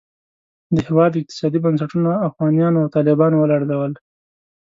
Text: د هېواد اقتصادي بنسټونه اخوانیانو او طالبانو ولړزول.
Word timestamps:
د 0.75 0.77
هېواد 0.87 1.11
اقتصادي 1.21 1.59
بنسټونه 1.65 2.11
اخوانیانو 2.27 2.77
او 2.83 2.91
طالبانو 2.97 3.35
ولړزول. 3.39 3.91